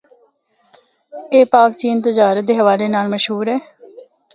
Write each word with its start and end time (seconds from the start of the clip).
اے 1.31 1.39
پاک 1.53 1.69
چین 1.79 1.95
تجارت 2.05 2.43
دے 2.47 2.53
حوالے 2.59 2.87
نال 2.95 3.07
مشہور 3.13 3.45
ہے۔ 3.53 3.57